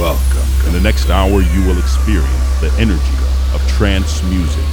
Welcome. 0.00 0.66
In 0.66 0.72
the 0.72 0.80
next 0.80 1.10
hour, 1.10 1.42
you 1.42 1.66
will 1.66 1.78
experience 1.78 2.60
the 2.62 2.72
energy 2.78 3.02
of 3.52 3.60
trance 3.68 4.22
music. 4.22 4.64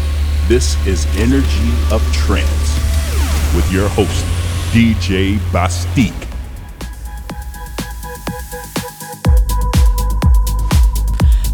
This 0.48 0.78
is 0.88 1.06
Energy 1.18 1.74
of 1.92 2.02
Trance 2.14 2.48
with 3.54 3.70
your 3.70 3.90
host, 3.90 4.24
DJ 4.72 5.38
BastiQ. 5.52 6.14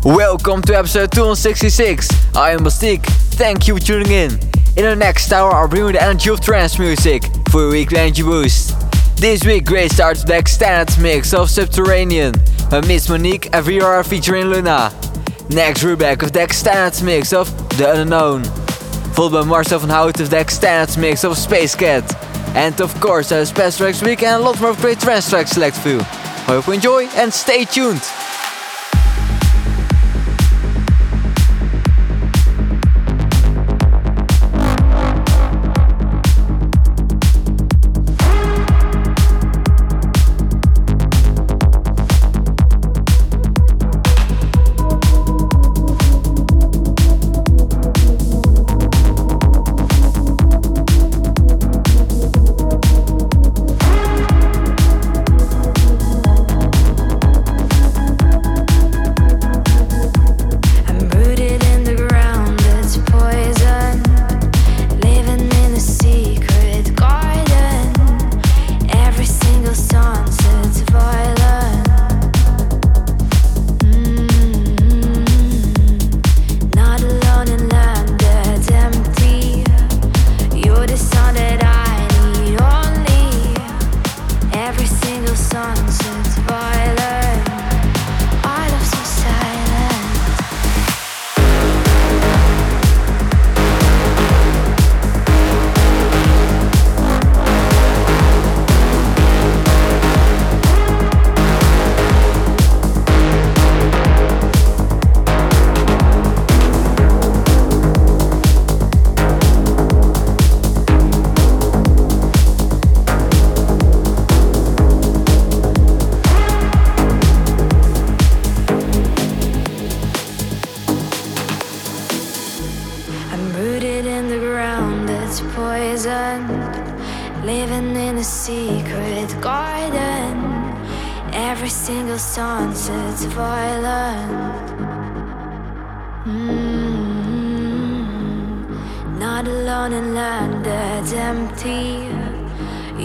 Welcome 0.06 0.62
to 0.62 0.78
episode 0.78 1.12
266. 1.12 2.36
I 2.36 2.52
am 2.52 2.60
BastiQ. 2.60 3.08
Thank 3.34 3.68
you 3.68 3.78
for 3.78 3.82
tuning 3.82 4.12
in. 4.12 4.34
In 4.78 4.86
the 4.86 4.96
next 4.96 5.34
hour, 5.34 5.52
I'll 5.52 5.68
bring 5.68 5.88
you 5.88 5.92
the 5.94 6.04
energy 6.04 6.30
of 6.30 6.42
trance 6.42 6.78
music 6.78 7.24
for 7.50 7.62
your 7.62 7.72
weekly 7.72 7.98
energy 7.98 8.22
boost. 8.22 8.76
This 9.16 9.44
week, 9.44 9.66
Grace 9.66 9.94
starts 9.94 10.20
with 10.20 10.28
the 10.28 10.38
extended 10.38 10.96
mix 11.02 11.34
of 11.34 11.50
Subterranean 11.50 12.36
Miss 12.82 13.08
Monique 13.08 13.54
and 13.54 13.66
VR 13.66 14.04
featuring 14.08 14.46
Luna. 14.46 14.92
Next, 15.50 15.84
back 15.96 16.22
with 16.22 16.34
the 16.34 16.40
mix 17.04 17.32
of 17.32 17.48
The 17.78 18.02
Unknown, 18.02 18.44
followed 19.14 19.34
by 19.34 19.48
Marcel 19.48 19.80
van 19.80 19.90
Hout 19.90 20.08
with 20.08 20.18
the 20.18 20.28
mix 20.98 21.24
of 21.24 21.38
Space 21.38 21.76
Cat. 21.76 22.04
And 22.56 22.80
of 22.82 23.00
course, 23.00 23.30
there's 23.30 23.50
special 23.50 23.86
tracks 23.86 24.02
week 24.02 24.24
and 24.24 24.42
a 24.42 24.46
lot 24.46 24.60
more 24.60 24.74
great 24.74 25.00
trance 25.00 25.30
tracks 25.30 25.52
select 25.52 25.78
for 25.78 25.90
you. 25.90 26.02
Hope 26.02 26.66
you 26.68 26.74
enjoy 26.74 27.06
and 27.16 27.32
stay 27.32 27.66
tuned. 27.66 28.02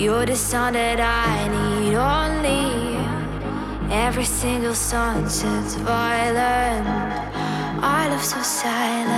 Sunsets 0.09 0.73
that 0.73 1.01
I 1.01 1.49
need 1.55 1.95
only 1.95 2.89
Every 3.91 4.25
single 4.25 4.75
I 4.75 5.77
will 5.77 6.37
I 7.83 8.09
love 8.09 8.25
so 8.25 8.41
silent. 8.41 9.18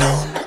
No. 0.00 0.39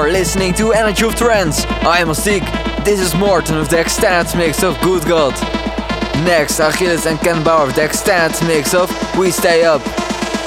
You 0.00 0.06
are 0.06 0.12
listening 0.12 0.54
to 0.54 0.72
Energy 0.72 1.04
of 1.04 1.14
Trance. 1.14 1.66
I 1.84 1.98
am 1.98 2.08
BastiQ. 2.08 2.86
This 2.86 3.00
is 3.00 3.14
Morten 3.14 3.58
of 3.58 3.68
the 3.68 3.78
extended 3.78 4.34
mix 4.34 4.62
of 4.62 4.80
Good 4.80 5.04
God. 5.04 5.34
Next, 6.24 6.58
Achilles 6.58 7.04
and 7.04 7.20
Ken 7.20 7.44
Bauer 7.44 7.66
with 7.66 7.76
the 7.76 7.84
extended 7.84 8.42
mix 8.46 8.72
of 8.72 8.90
We 9.18 9.30
Stay 9.30 9.62
Up. 9.62 9.82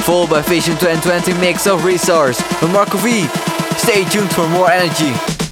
Followed 0.05 0.31
by 0.31 0.41
Vision 0.41 0.73
2020 0.77 1.39
mix 1.39 1.67
of 1.67 1.85
Resource 1.85 2.41
from 2.41 2.71
Marco 2.71 2.97
V. 2.97 3.27
Stay 3.77 4.03
tuned 4.05 4.33
for 4.33 4.47
more 4.49 4.71
energy. 4.71 5.42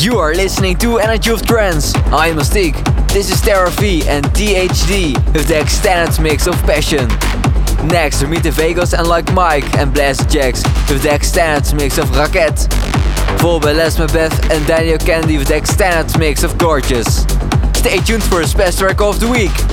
You 0.00 0.16
are 0.16 0.34
listening 0.34 0.76
to 0.78 0.98
Energy 0.98 1.30
of 1.30 1.44
Trance. 1.44 1.94
I 2.10 2.28
am 2.28 2.38
BastiQ. 2.38 3.12
This 3.12 3.30
is 3.30 3.38
Terra 3.42 3.68
V 3.68 4.02
and 4.08 4.24
DHD 4.32 5.12
with 5.34 5.48
the 5.48 5.60
extended 5.60 6.18
mix 6.22 6.46
of 6.46 6.54
Passion. 6.62 7.06
Next, 7.86 8.20
Dimitri 8.20 8.50
Vegas 8.50 8.94
and 8.94 9.06
Like 9.06 9.30
Mike 9.34 9.76
and 9.76 9.94
Bassjackers 9.94 10.64
with 10.88 11.02
the 11.02 11.14
extended 11.14 11.74
mix 11.74 11.98
of 11.98 12.06
Raket. 12.12 12.72
Followed 13.42 13.60
by 13.60 13.72
Les 13.72 13.98
Beth 13.98 14.50
and 14.50 14.66
Daniel 14.66 14.96
Kandi 14.96 15.36
with 15.36 15.48
the 15.48 15.56
extended 15.56 16.18
mix 16.18 16.44
of 16.44 16.56
Gorgeous. 16.56 17.24
Stay 17.74 17.98
tuned 17.98 18.22
for 18.22 18.40
a 18.40 18.46
special 18.46 18.88
track 18.88 19.02
of 19.02 19.20
the 19.20 19.28
week. 19.28 19.69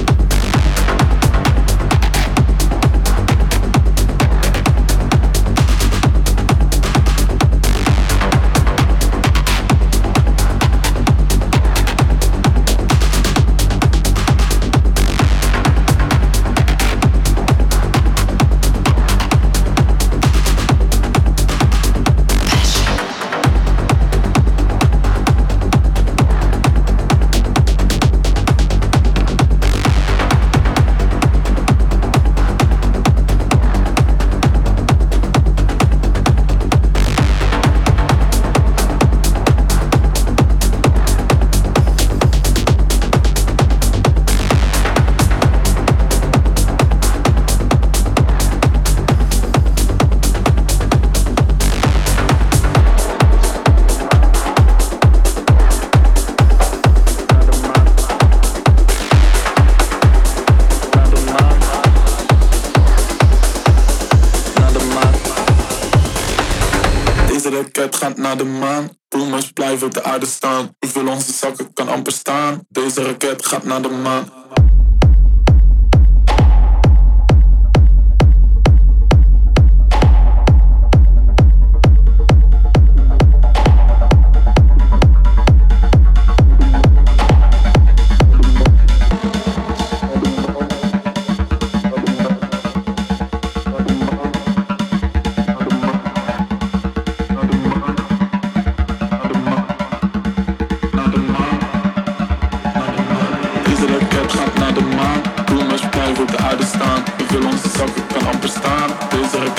Blijven 69.54 69.88
op 69.88 69.94
de 69.94 70.04
aarde 70.04 70.26
staan. 70.26 70.76
Hoeveel 70.80 71.08
onze 71.08 71.34
zakken 71.34 71.74
kan 71.74 71.88
amper 71.88 72.12
staan. 72.12 72.66
Deze 72.70 73.04
raket 73.04 73.46
gaat 73.46 73.64
naar 73.64 73.82
de 73.82 73.90
maan. 73.90 74.37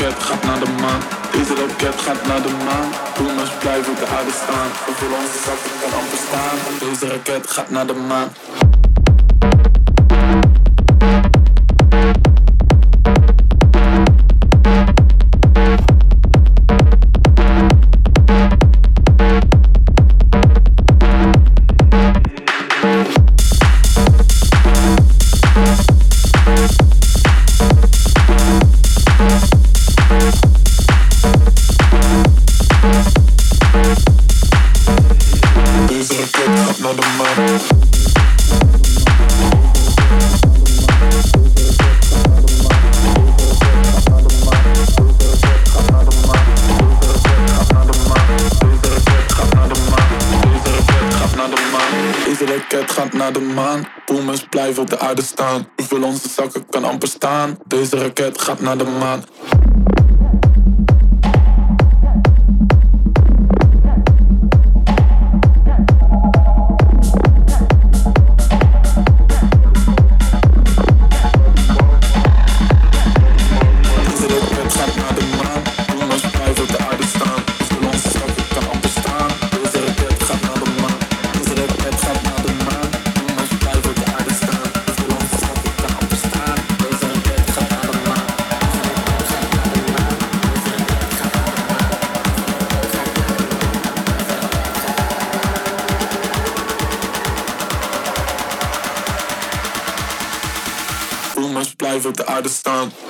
raket 0.09 0.23
gaat 0.23 0.44
naar 0.44 0.59
de 0.61 0.71
maan. 0.81 1.01
Deze 1.33 1.55
raket 1.55 2.01
gaat 2.01 2.27
naar 2.27 2.42
de 2.42 2.49
maan. 2.64 2.88
Boomers 3.16 3.51
blijven 3.59 3.92
op 3.92 3.99
de 3.99 4.07
aarde 4.07 4.31
staan. 4.31 4.71
En 4.87 4.94
voor 4.94 5.09
onze 5.09 5.38
zakken 5.44 5.71
kan 5.81 6.01
amper 6.01 6.18
staan. 6.18 6.57
Deze 6.79 7.07
raket 7.07 7.51
gaat 7.51 7.71
naar 7.71 7.87
de 7.87 7.94
maan. 7.94 8.29
Gaat 58.49 58.61
naar 58.61 58.79
de 58.79 58.85
maan. 58.85 59.25
with 102.09 102.16
the 102.16 102.33
artist 102.33 102.61
stomp. 102.61 103.08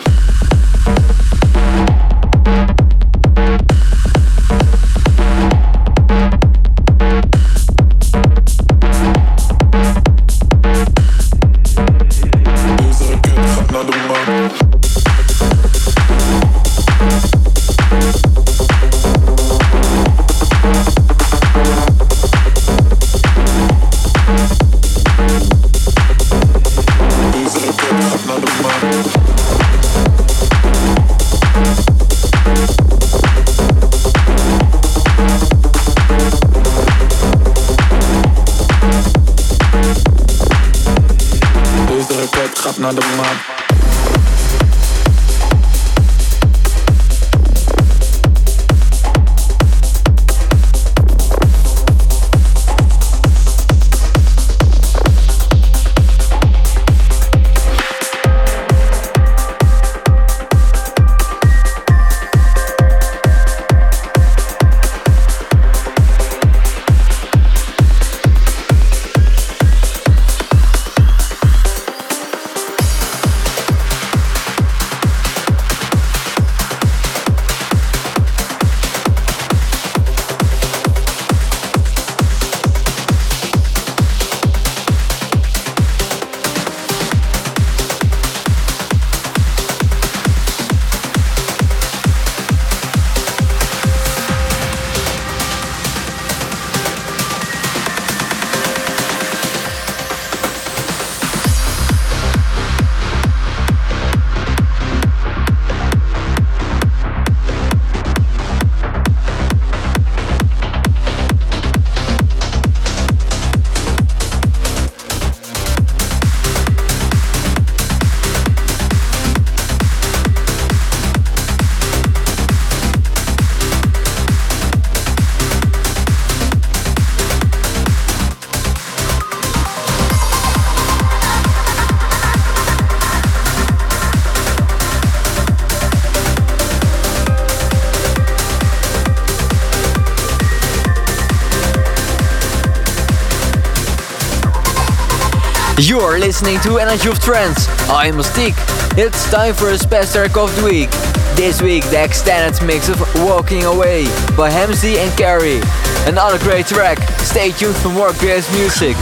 You're 145.88 146.18
listening 146.18 146.60
to 146.64 146.76
Energy 146.76 147.08
of 147.08 147.18
Trance. 147.18 147.66
I'm 147.88 148.16
BastiQ. 148.16 148.98
It's 148.98 149.30
time 149.30 149.54
for 149.54 149.70
a 149.70 149.78
special 149.78 150.24
of 150.38 150.54
the 150.56 150.62
week. 150.62 150.90
This 151.34 151.62
week, 151.62 151.82
the 151.84 152.04
extended 152.04 152.62
mix 152.62 152.90
of 152.90 153.00
Walking 153.24 153.64
Away 153.64 154.04
by 154.36 154.50
HamzeH 154.50 154.98
and 154.98 155.10
Cari. 155.16 155.62
Another 156.06 156.38
great 156.40 156.66
track. 156.66 156.98
Stay 157.20 157.52
tuned 157.52 157.74
for 157.76 157.88
more 157.88 158.12
great 158.20 158.44
music. 158.52 158.98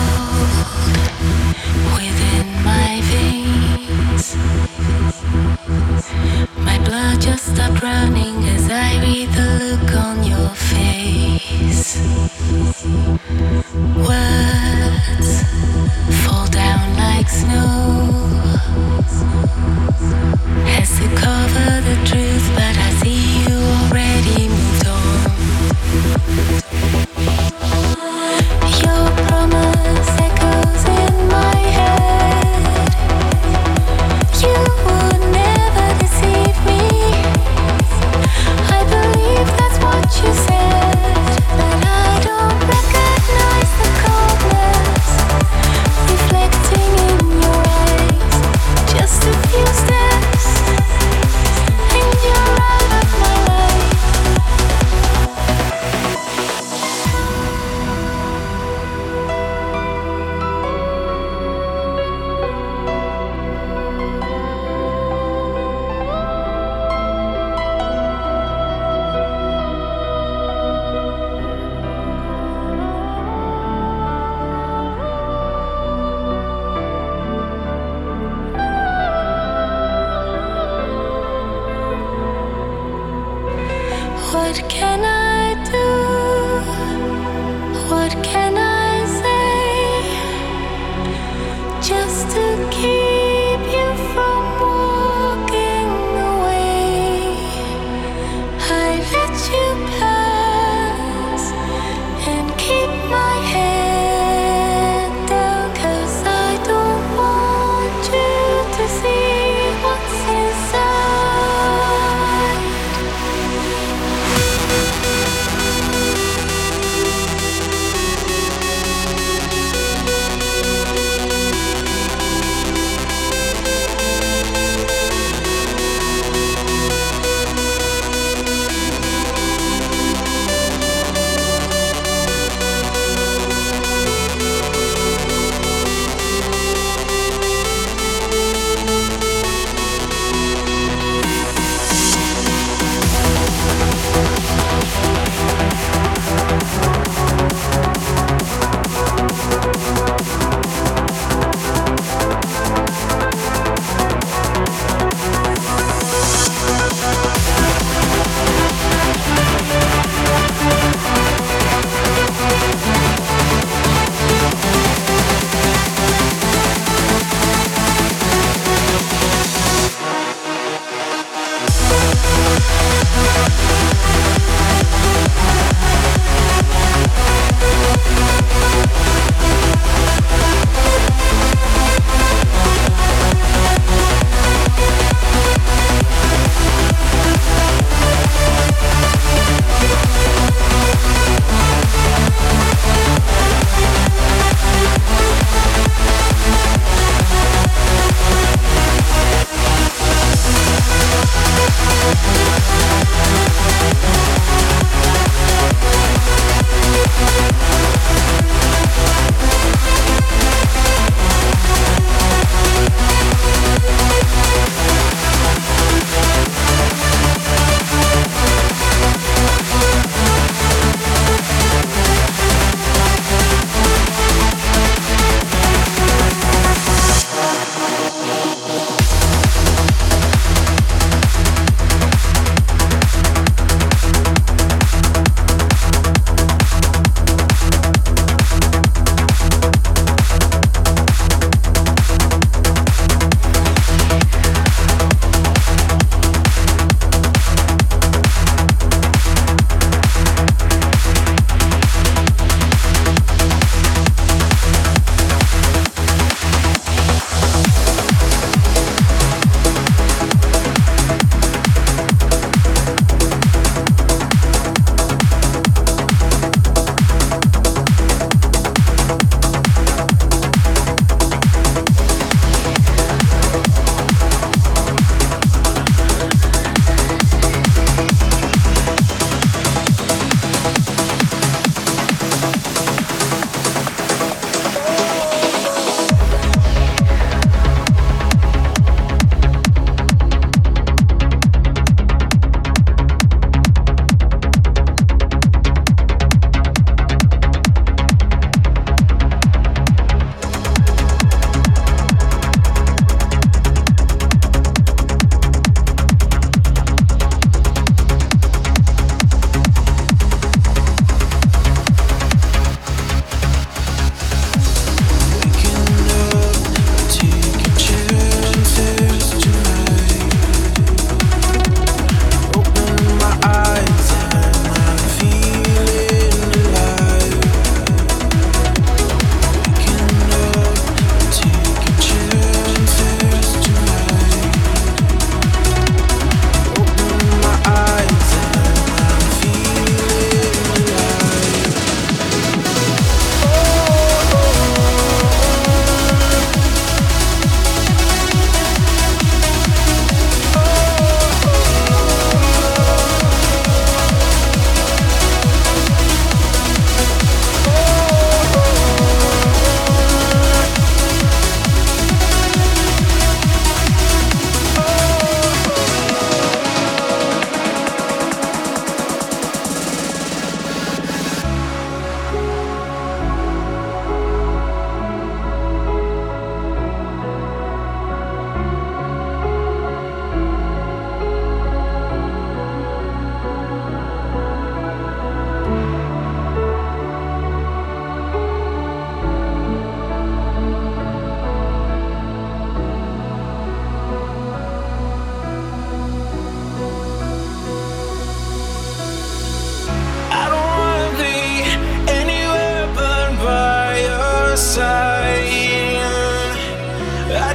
My 6.62 6.78
blood 6.84 7.20
just 7.20 7.52
stopped 7.52 7.82
running 7.82 8.44
as 8.44 8.70
I 8.70 9.00
read 9.02 9.28
the 9.30 9.48
look 9.58 9.92
on 9.96 10.22
your 10.22 10.45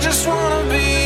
just 0.01 0.25
wanna 0.27 0.67
be 0.67 1.00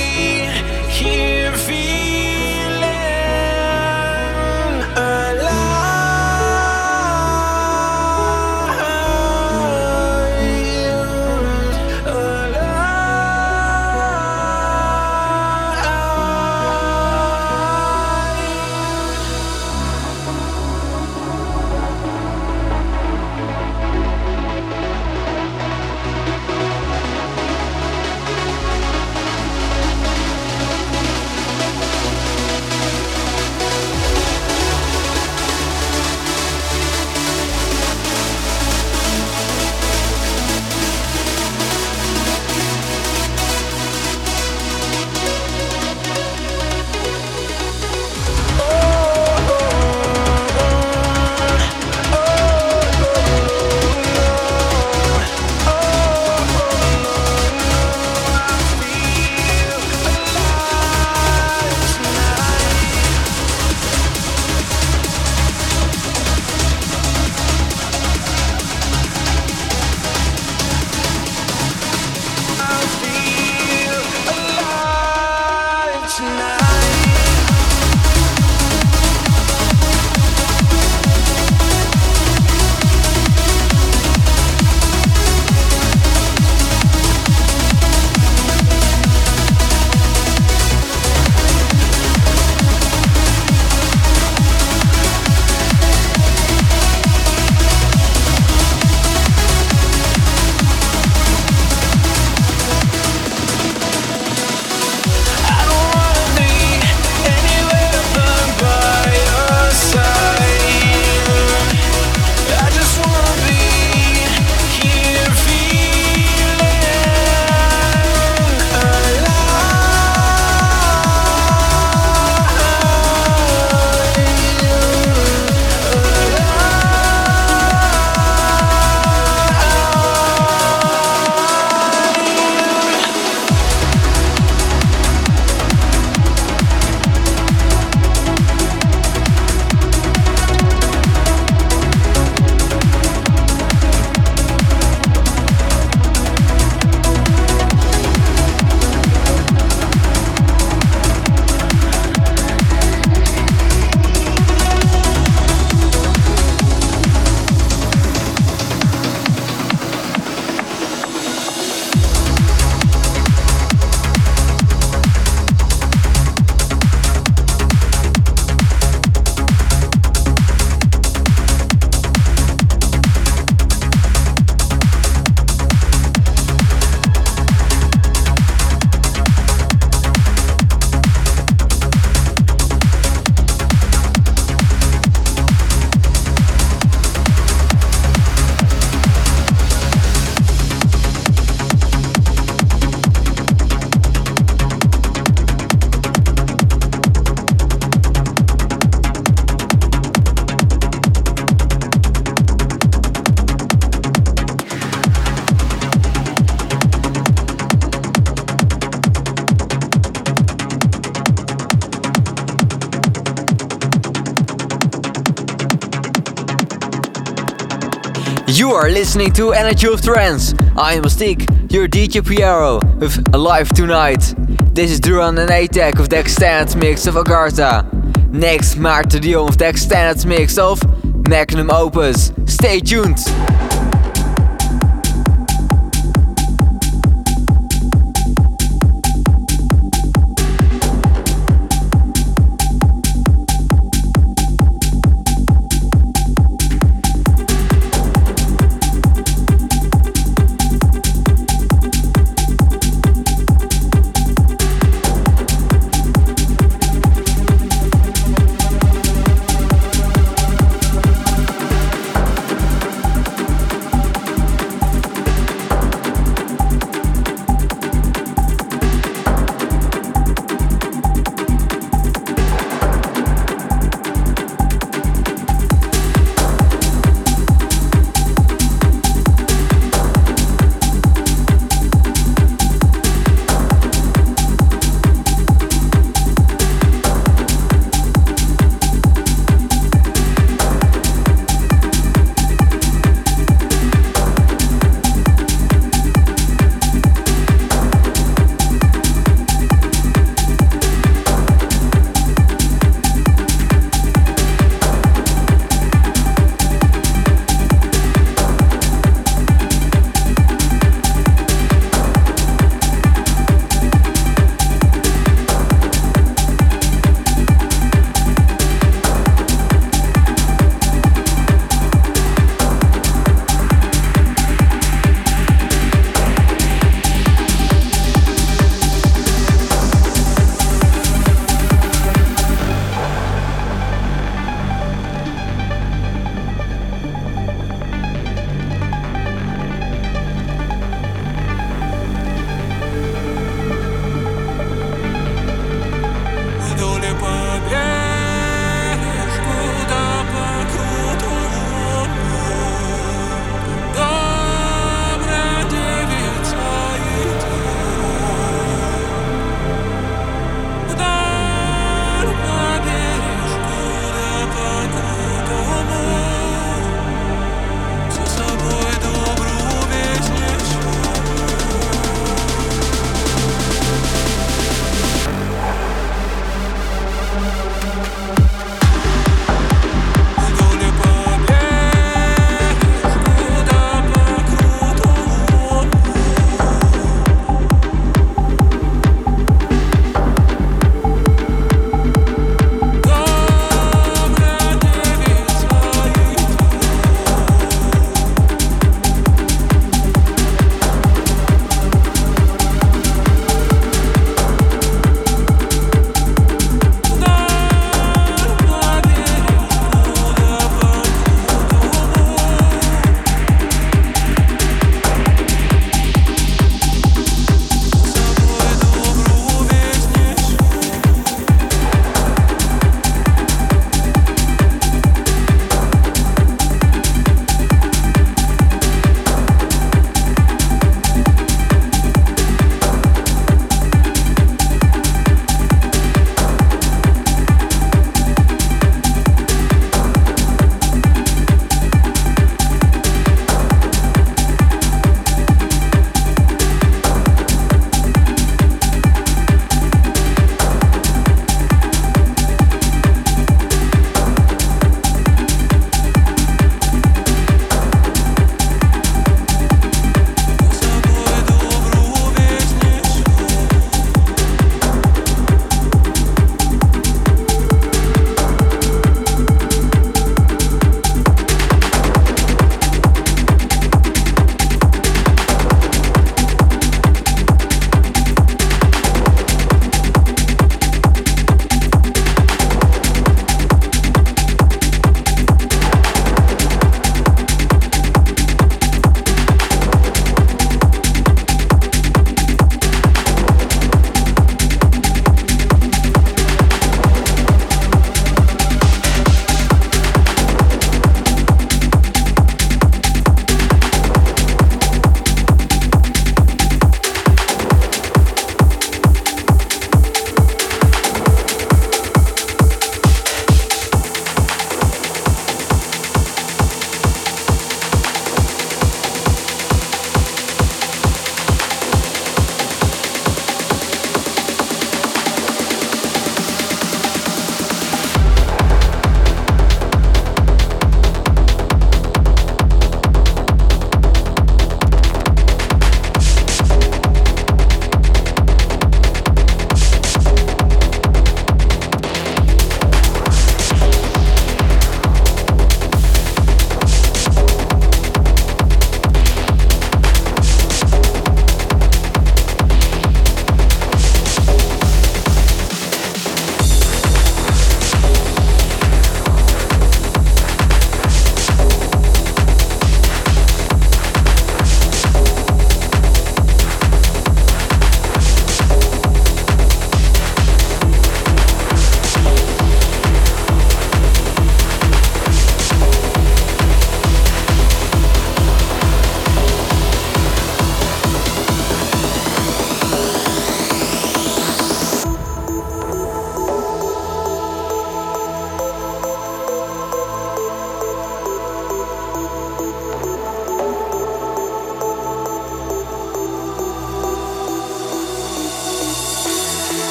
You 218.75 218.81
are 218.81 218.89
listening 218.89 219.31
to 219.35 219.53
Energy 219.53 219.87
of 219.87 220.01
Trance. 220.01 220.53
I 220.75 220.95
am 220.95 221.03
BastiQ, 221.03 221.71
your 221.71 221.87
DJ 221.87 222.21
Pierro, 222.21 222.83
with 222.99 223.33
Alive 223.33 223.69
Tonight. 223.69 224.35
This 224.75 224.91
is 224.91 224.99
Duran 224.99 225.37
and 225.37 225.49
Aytek 225.49 225.97
with 225.97 226.09
the 226.09 226.19
extended 226.19 226.77
mix 226.77 227.07
of 227.07 227.15
Agartha. 227.15 227.89
Next, 228.33 228.75
Maarten 228.75 229.21
de 229.21 229.31
Jong 229.31 229.45
with 229.45 229.59
the 229.59 229.69
extended 229.69 230.27
mix 230.27 230.57
of 230.57 230.81
Magnum 231.29 231.71
Opus. 231.71 232.33
Stay 232.47 232.81
tuned. 232.81 233.19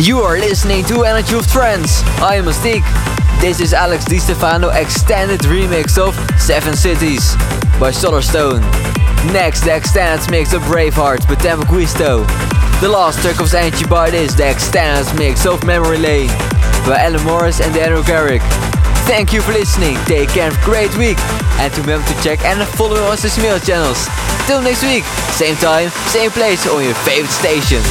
You 0.00 0.20
are 0.20 0.38
listening 0.38 0.82
to 0.86 1.04
Energy 1.04 1.36
of 1.36 1.46
Trance. 1.46 2.02
I 2.22 2.36
am 2.36 2.46
BastiQ. 2.46 2.80
This 3.42 3.60
is 3.60 3.74
Alex 3.74 4.06
Di 4.06 4.16
Stefano 4.18 4.70
extended 4.70 5.40
remix 5.40 5.98
of 5.98 6.16
Seven 6.40 6.74
Cities 6.74 7.34
by 7.78 7.92
Solarstone. 7.92 8.62
Next, 9.30 9.60
the 9.60 9.76
extended 9.76 10.30
mix 10.30 10.54
of 10.54 10.62
Braveheart 10.62 11.28
by 11.28 11.34
Tempo 11.34 11.66
The 11.68 12.88
last 12.88 13.20
track 13.20 13.40
of 13.40 13.52
Energy 13.52 13.84
Bite 13.84 14.14
is 14.14 14.34
the 14.34 14.48
extended 14.48 15.14
mix 15.18 15.44
of 15.44 15.62
Memory 15.64 15.98
Lane 15.98 16.28
by 16.88 16.96
Alan 16.96 17.22
Morris 17.24 17.60
and 17.60 17.74
Daniel 17.74 18.02
Garrick. 18.02 18.40
Thank 19.04 19.34
you 19.34 19.42
for 19.42 19.52
listening, 19.52 19.98
take 20.06 20.30
care, 20.30 20.50
have 20.50 20.56
a 20.56 20.64
great 20.64 20.96
week, 20.96 21.18
and 21.60 21.76
remember 21.76 22.08
to 22.08 22.22
check 22.22 22.42
and 22.46 22.66
follow 22.68 22.96
our 23.04 23.18
social 23.18 23.42
media 23.42 23.60
channels. 23.60 24.08
Till 24.46 24.62
next 24.62 24.82
week, 24.82 25.04
same 25.36 25.56
time, 25.56 25.90
same 26.08 26.30
place 26.30 26.66
on 26.66 26.82
your 26.82 26.94
favorite 26.94 27.28
station. 27.28 27.82